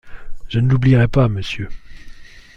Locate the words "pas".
1.07-1.27